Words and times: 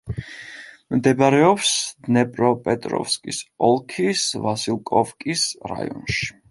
მდებარეობს 0.95 1.73
დნეპროპეტროვსკის 2.07 3.45
ოლქის 3.71 4.27
ვასილკოვკის 4.47 5.51
რაიონში. 5.75 6.35